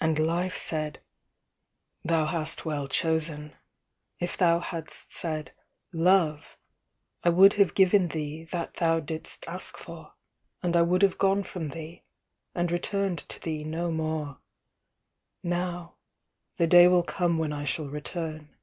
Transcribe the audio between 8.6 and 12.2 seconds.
thou didst ask for; and I would have gone from thee,